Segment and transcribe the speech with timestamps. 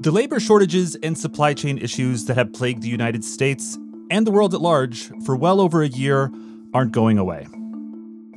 [0.00, 3.78] The labor shortages and supply chain issues that have plagued the United States
[4.10, 6.32] and the world at large for well over a year
[6.72, 7.46] aren't going away.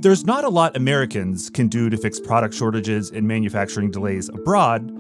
[0.02, 4.92] There's not a lot Americans can do to fix product shortages and manufacturing delays abroad,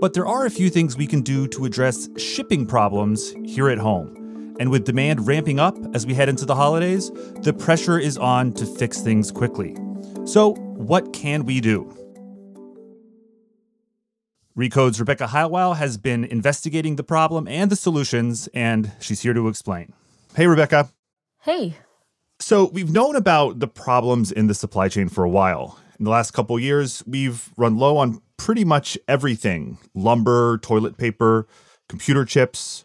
[0.00, 3.78] but there are a few things we can do to address shipping problems here at
[3.78, 4.54] home.
[4.60, 7.10] And with demand ramping up as we head into the holidays,
[7.40, 9.76] the pressure is on to fix things quickly.
[10.24, 11.92] So, what can we do?
[14.54, 19.48] Recode's Rebecca Heilweil has been investigating the problem and the solutions, and she's here to
[19.48, 19.94] explain.
[20.34, 20.90] Hey, Rebecca.
[21.40, 21.78] Hey.
[22.38, 25.78] So, we've known about the problems in the supply chain for a while.
[25.98, 31.46] In the last couple years, we've run low on pretty much everything lumber, toilet paper,
[31.88, 32.84] computer chips.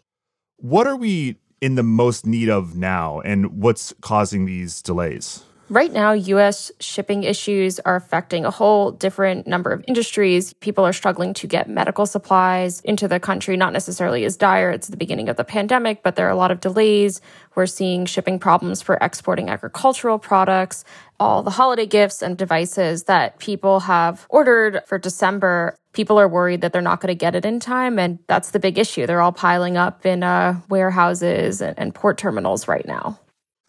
[0.56, 5.42] What are we in the most need of now, and what's causing these delays?
[5.70, 10.54] Right now, US shipping issues are affecting a whole different number of industries.
[10.54, 14.70] People are struggling to get medical supplies into the country, not necessarily as dire.
[14.70, 17.20] It's the beginning of the pandemic, but there are a lot of delays.
[17.54, 20.84] We're seeing shipping problems for exporting agricultural products,
[21.20, 25.76] all the holiday gifts and devices that people have ordered for December.
[25.92, 27.98] People are worried that they're not going to get it in time.
[27.98, 29.06] And that's the big issue.
[29.06, 33.20] They're all piling up in uh, warehouses and, and port terminals right now.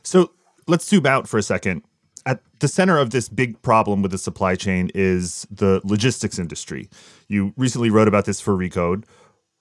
[0.04, 0.32] So
[0.66, 1.84] let's zoom out for a second
[2.30, 6.88] at the center of this big problem with the supply chain is the logistics industry.
[7.28, 9.04] You recently wrote about this for Recode.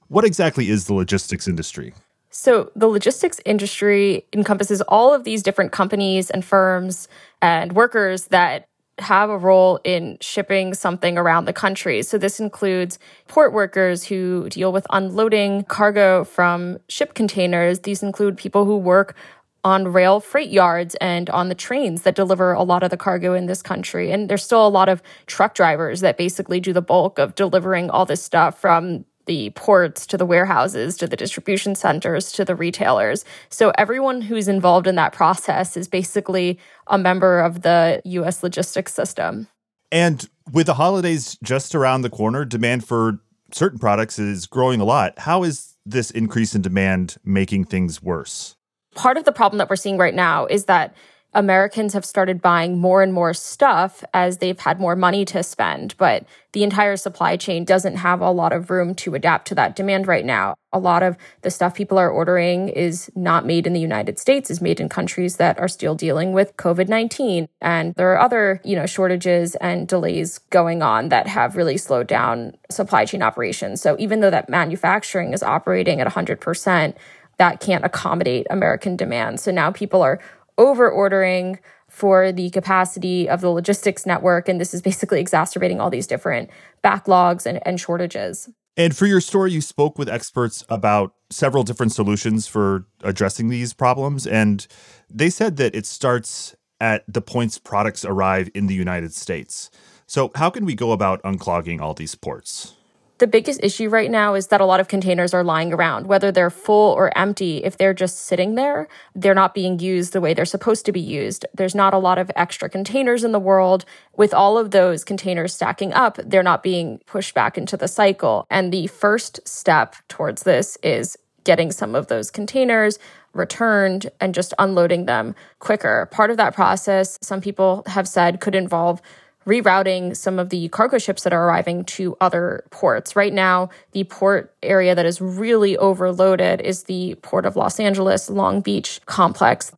[0.09, 1.95] What exactly is the logistics industry?
[2.31, 7.09] So, the logistics industry encompasses all of these different companies and firms
[7.41, 8.67] and workers that
[8.99, 12.03] have a role in shipping something around the country.
[12.03, 12.99] So, this includes
[13.29, 17.81] port workers who deal with unloading cargo from ship containers.
[17.81, 19.17] These include people who work
[19.65, 23.35] on rail freight yards and on the trains that deliver a lot of the cargo
[23.35, 24.13] in this country.
[24.13, 27.91] And there's still a lot of truck drivers that basically do the bulk of delivering
[27.91, 32.57] all this stuff from the ports to the warehouses to the distribution centers to the
[32.57, 33.25] retailers.
[33.51, 38.95] So everyone who's involved in that process is basically a member of the US logistics
[38.95, 39.47] system.
[39.93, 43.21] And with the holidays just around the corner, demand for
[43.53, 45.19] certain products is growing a lot.
[45.19, 48.57] How is this increase in demand making things worse?
[48.95, 50.95] Part of the problem that we're seeing right now is that
[51.35, 55.95] Americans have started buying more and more stuff as they've had more money to spend,
[55.99, 59.77] but the entire supply chain doesn't have a lot of room to adapt to that
[59.77, 60.55] demand right now.
[60.73, 64.51] A lot of the stuff people are ordering is not made in the United States,
[64.51, 67.47] is made in countries that are still dealing with COVID-19.
[67.61, 72.07] And there are other, you know, shortages and delays going on that have really slowed
[72.07, 73.83] down supply chain operations.
[73.83, 76.95] So even though that manufacturing is operating at 100%,
[77.39, 79.41] that can't accommodate American demand.
[79.41, 80.21] So now people are
[80.59, 84.49] over ordering for the capacity of the logistics network.
[84.49, 86.51] And this is basically exacerbating all these different
[86.85, 88.49] backlogs and, and shortages.
[88.77, 93.73] And for your story, you spoke with experts about several different solutions for addressing these
[93.73, 94.27] problems.
[94.27, 94.67] And
[95.11, 99.71] they said that it starts at the points products arrive in the United States.
[100.07, 102.77] So, how can we go about unclogging all these ports?
[103.19, 106.31] The biggest issue right now is that a lot of containers are lying around, whether
[106.31, 107.59] they're full or empty.
[107.65, 111.01] If they're just sitting there, they're not being used the way they're supposed to be
[111.01, 111.45] used.
[111.53, 113.85] There's not a lot of extra containers in the world.
[114.17, 118.47] With all of those containers stacking up, they're not being pushed back into the cycle.
[118.51, 123.01] And the first step towards this is getting some of those containers
[123.33, 126.07] returned and just unloading them quicker.
[126.13, 129.03] Part of that process, some people have said, could involve
[129.49, 133.17] rerouting some of the cargo ships that are arriving to other ports.
[133.17, 138.29] Right now, the port area that is really overloaded is the Port of Los Angeles
[138.29, 139.73] Long Beach complex.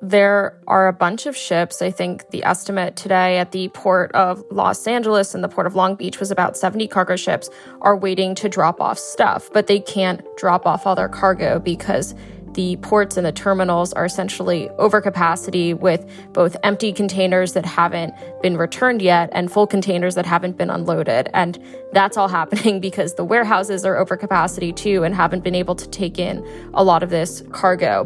[0.00, 1.82] There are a bunch of ships.
[1.82, 5.74] I think the estimate today at the port of Los Angeles and the port of
[5.74, 7.50] Long Beach was about 70 cargo ships
[7.80, 12.14] are waiting to drop off stuff, but they can't drop off all their cargo because
[12.56, 18.14] the ports and the terminals are essentially over capacity with both empty containers that haven't
[18.42, 21.28] been returned yet and full containers that haven't been unloaded.
[21.34, 21.62] And
[21.92, 25.88] that's all happening because the warehouses are over capacity too and haven't been able to
[25.90, 28.04] take in a lot of this cargo.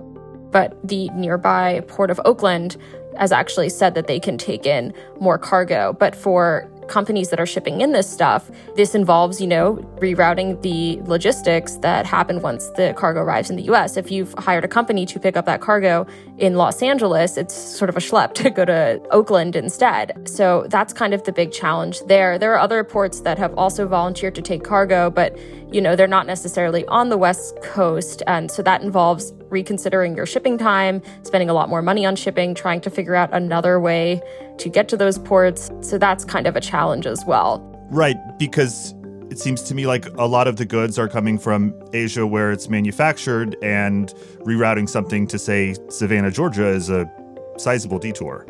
[0.50, 2.76] But the nearby port of Oakland
[3.16, 5.92] has actually said that they can take in more cargo.
[5.92, 11.00] But for companies that are shipping in this stuff, this involves, you know, rerouting the
[11.08, 13.96] logistics that happen once the cargo arrives in the US.
[13.96, 16.06] If you've hired a company to pick up that cargo
[16.38, 20.28] in Los Angeles, it's sort of a schlep to go to Oakland instead.
[20.28, 22.38] So that's kind of the big challenge there.
[22.38, 25.38] There are other ports that have also volunteered to take cargo, but
[25.72, 28.22] you know, they're not necessarily on the West Coast.
[28.26, 32.54] And so that involves reconsidering your shipping time, spending a lot more money on shipping,
[32.54, 34.20] trying to figure out another way
[34.60, 35.70] to get to those ports.
[35.80, 37.66] So that's kind of a challenge as well.
[37.90, 38.94] Right, because
[39.30, 42.52] it seems to me like a lot of the goods are coming from Asia where
[42.52, 47.10] it's manufactured, and rerouting something to, say, Savannah, Georgia is a
[47.56, 48.46] sizable detour.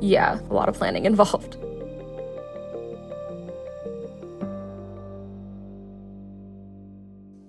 [0.00, 1.56] Yeah, a lot of planning involved.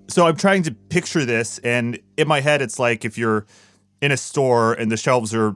[0.10, 3.48] So I'm trying to picture this, and in my head, it's like if you're
[4.00, 5.56] in a store and the shelves are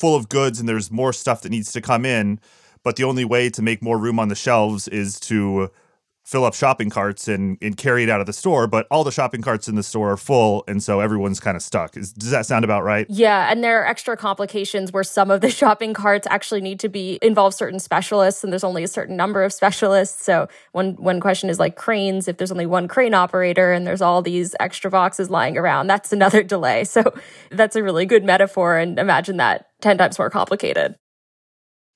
[0.00, 2.40] full of goods and there's more stuff that needs to come in,
[2.82, 5.70] but the only way to make more room on the shelves is to
[6.30, 9.10] fill up shopping carts and, and carry it out of the store, but all the
[9.10, 11.96] shopping carts in the store are full, and so everyone's kind of stuck.
[11.96, 13.04] Is, does that sound about right?
[13.08, 16.88] Yeah, and there are extra complications where some of the shopping carts actually need to
[16.88, 20.24] be involve certain specialists, and there's only a certain number of specialists.
[20.24, 22.28] So one one question is like cranes.
[22.28, 26.12] If there's only one crane operator and there's all these extra boxes lying around, that's
[26.12, 26.84] another delay.
[26.84, 27.12] So
[27.50, 30.94] that's a really good metaphor, and imagine that ten times more complicated.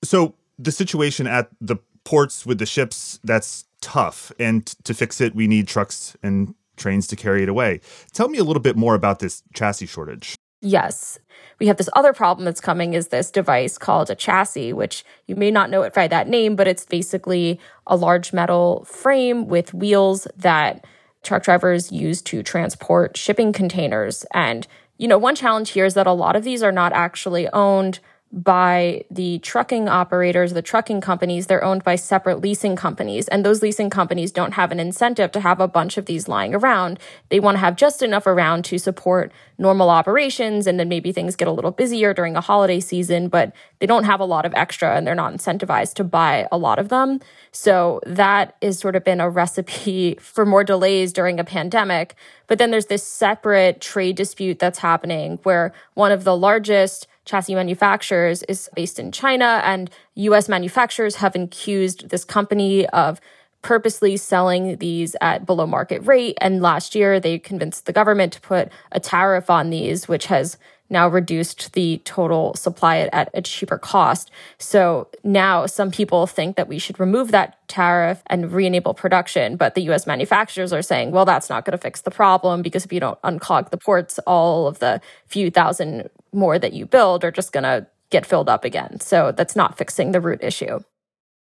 [0.03, 5.35] So the situation at the ports with the ships that's tough and to fix it
[5.35, 7.79] we need trucks and trains to carry it away.
[8.13, 10.35] Tell me a little bit more about this chassis shortage.
[10.59, 11.19] Yes.
[11.59, 15.35] We have this other problem that's coming is this device called a chassis which you
[15.35, 19.71] may not know it by that name but it's basically a large metal frame with
[19.71, 20.83] wheels that
[21.21, 24.25] truck drivers use to transport shipping containers.
[24.33, 24.65] And
[24.97, 27.99] you know one challenge here is that a lot of these are not actually owned
[28.35, 33.29] by the trucking operators, the trucking companies, they're owned by separate leasing companies.
[33.29, 36.53] And those leasing companies don't have an incentive to have a bunch of these lying
[36.53, 36.99] around.
[37.29, 40.67] They want to have just enough around to support normal operations.
[40.67, 44.03] And then maybe things get a little busier during a holiday season, but they don't
[44.03, 47.21] have a lot of extra and they're not incentivized to buy a lot of them.
[47.53, 52.15] So that has sort of been a recipe for more delays during a pandemic.
[52.47, 57.55] But then there's this separate trade dispute that's happening where one of the largest chassis
[57.55, 63.19] manufacturers is based in China, and US manufacturers have accused this company of
[63.61, 66.37] purposely selling these at below market rate.
[66.39, 70.57] And last year, they convinced the government to put a tariff on these, which has
[70.89, 74.29] now reduced the total supply at a cheaper cost.
[74.59, 79.57] So now some people think that we should remove that tariff and re-enable production.
[79.57, 82.85] But the US manufacturers are saying, well, that's not going to fix the problem because
[82.85, 87.23] if you don't unclog the ports, all of the few thousand more that you build
[87.23, 88.99] are just going to get filled up again.
[88.99, 90.79] So that's not fixing the root issue.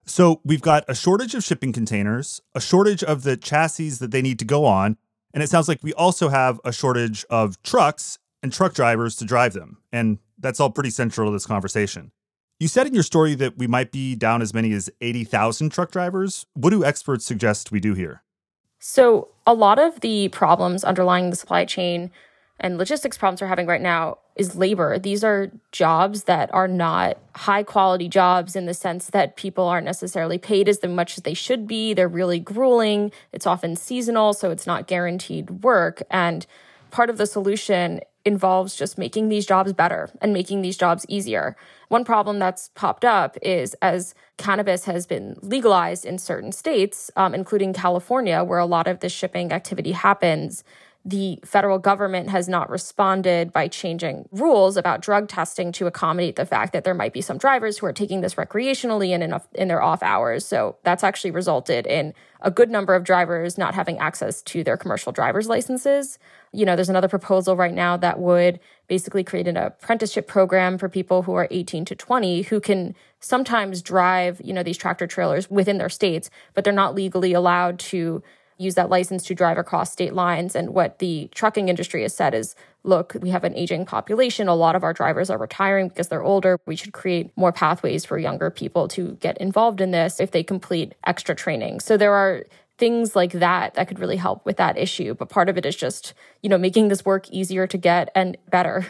[0.06, 4.22] So we've got a shortage of shipping containers, a shortage of the chassis that they
[4.22, 4.96] need to go on,
[5.32, 9.24] and it sounds like we also have a shortage of trucks and truck drivers to
[9.24, 9.78] drive them.
[9.92, 12.12] And that's all pretty central to this conversation.
[12.60, 15.90] You said in your story that we might be down as many as 80,000 truck
[15.90, 16.46] drivers.
[16.54, 18.22] What do experts suggest we do here?
[18.78, 22.10] So, a lot of the problems underlying the supply chain
[22.64, 24.98] and logistics problems we're having right now is labor.
[24.98, 29.84] These are jobs that are not high quality jobs in the sense that people aren't
[29.84, 31.92] necessarily paid as much as they should be.
[31.92, 33.12] They're really grueling.
[33.32, 36.02] It's often seasonal, so it's not guaranteed work.
[36.10, 36.46] And
[36.90, 41.56] part of the solution involves just making these jobs better and making these jobs easier.
[41.88, 47.34] One problem that's popped up is as cannabis has been legalized in certain states, um,
[47.34, 50.64] including California, where a lot of the shipping activity happens,
[51.06, 56.46] the federal government has not responded by changing rules about drug testing to accommodate the
[56.46, 59.68] fact that there might be some drivers who are taking this recreationally and in, in
[59.68, 60.46] their off hours.
[60.46, 64.78] So that's actually resulted in a good number of drivers not having access to their
[64.78, 66.18] commercial driver's licenses.
[66.52, 68.58] You know, there's another proposal right now that would
[68.88, 73.82] basically create an apprenticeship program for people who are 18 to 20 who can sometimes
[73.82, 78.22] drive, you know, these tractor trailers within their states, but they're not legally allowed to
[78.64, 80.56] use that license to drive across state lines.
[80.56, 84.46] And what the trucking industry has said is look, we have an aging population.
[84.46, 86.58] A lot of our drivers are retiring because they're older.
[86.66, 90.42] We should create more pathways for younger people to get involved in this if they
[90.42, 91.80] complete extra training.
[91.80, 92.44] So there are
[92.78, 95.14] things like that that could really help with that issue.
[95.14, 98.36] But part of it is just, you know, making this work easier to get and
[98.50, 98.86] better.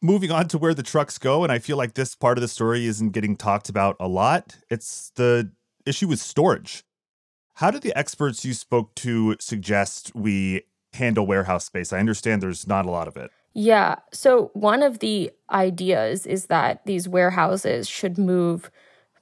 [0.00, 2.48] Moving on to where the trucks go, and I feel like this part of the
[2.48, 4.56] story isn't getting talked about a lot.
[4.70, 5.50] It's the
[5.84, 6.84] issue with storage.
[7.58, 10.62] How do the experts you spoke to suggest we
[10.92, 11.92] handle warehouse space?
[11.92, 13.32] I understand there's not a lot of it.
[13.52, 13.96] Yeah.
[14.12, 18.70] So, one of the ideas is that these warehouses should move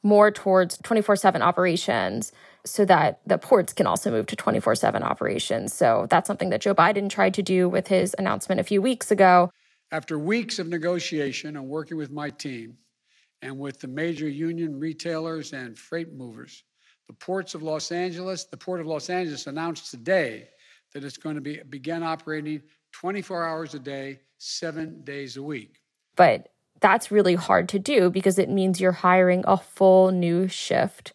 [0.02, 2.30] more towards 24 7 operations
[2.66, 5.72] so that the ports can also move to 24 7 operations.
[5.72, 9.10] So, that's something that Joe Biden tried to do with his announcement a few weeks
[9.10, 9.50] ago.
[9.90, 12.76] After weeks of negotiation and working with my team
[13.40, 16.64] and with the major union retailers and freight movers,
[17.06, 20.48] the ports of Los Angeles, the Port of Los Angeles announced today
[20.92, 25.80] that it's going to be begin operating 24 hours a day, seven days a week.
[26.16, 26.48] But
[26.80, 31.12] that's really hard to do because it means you're hiring a full new shift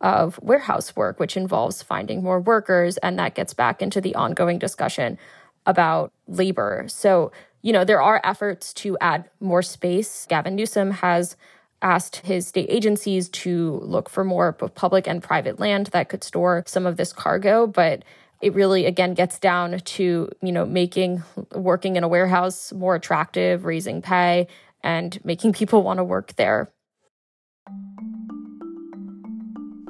[0.00, 2.96] of warehouse work, which involves finding more workers.
[2.98, 5.18] And that gets back into the ongoing discussion
[5.64, 6.84] about labor.
[6.88, 7.30] So,
[7.62, 10.26] you know, there are efforts to add more space.
[10.28, 11.36] Gavin Newsom has
[11.82, 16.64] asked his state agencies to look for more public and private land that could store
[16.66, 17.66] some of this cargo.
[17.66, 18.04] But
[18.42, 21.22] it really again gets down to you know making
[21.54, 24.46] working in a warehouse more attractive raising pay
[24.82, 26.70] and making people want to work there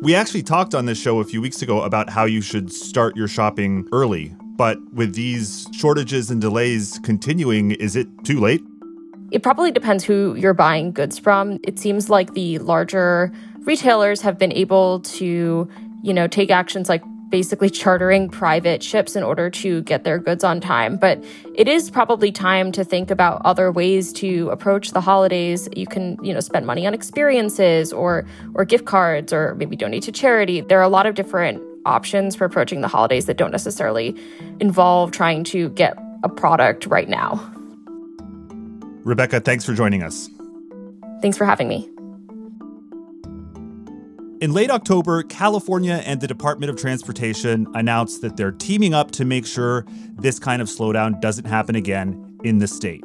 [0.03, 3.17] we actually talked on this show a few weeks ago about how you should start
[3.17, 8.63] your shopping early but with these shortages and delays continuing is it too late
[9.33, 14.39] it probably depends who you're buying goods from it seems like the larger retailers have
[14.39, 15.69] been able to
[16.03, 20.45] you know take actions like basically chartering private ships in order to get their goods
[20.45, 20.99] on time.
[20.99, 21.25] But
[21.55, 25.67] it is probably time to think about other ways to approach the holidays.
[25.75, 30.03] You can, you know, spend money on experiences or or gift cards or maybe donate
[30.05, 30.61] to charity.
[30.61, 34.15] There are a lot of different options for approaching the holidays that don't necessarily
[34.61, 37.41] involve trying to get a product right now.
[39.05, 40.29] Rebecca, thanks for joining us.
[41.21, 41.89] Thanks for having me.
[44.41, 49.25] In late October, California and the Department of Transportation announced that they're teaming up to
[49.25, 53.05] make sure this kind of slowdown doesn't happen again in the state.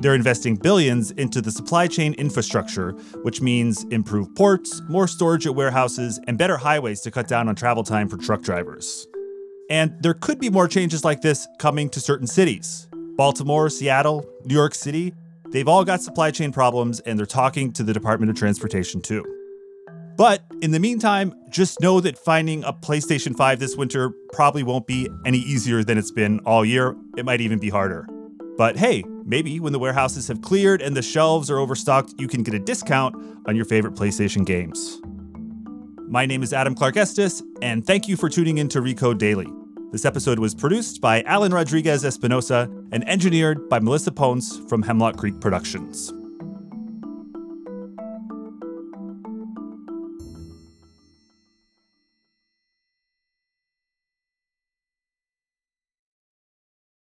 [0.00, 2.90] They're investing billions into the supply chain infrastructure,
[3.22, 7.54] which means improved ports, more storage at warehouses, and better highways to cut down on
[7.54, 9.06] travel time for truck drivers.
[9.70, 12.88] And there could be more changes like this coming to certain cities.
[13.16, 15.14] Baltimore, Seattle, New York City,
[15.54, 19.24] they've all got supply chain problems, and they're talking to the Department of Transportation too.
[20.16, 24.86] But in the meantime, just know that finding a PlayStation 5 this winter probably won't
[24.86, 26.94] be any easier than it's been all year.
[27.16, 28.06] It might even be harder.
[28.56, 32.42] But hey, maybe when the warehouses have cleared and the shelves are overstocked, you can
[32.42, 35.00] get a discount on your favorite PlayStation games.
[36.08, 39.48] My name is Adam Clark Estes, and thank you for tuning in to Recode Daily.
[39.94, 45.16] This episode was produced by Alan Rodriguez Espinosa and engineered by Melissa Ponce from Hemlock
[45.16, 46.12] Creek Productions.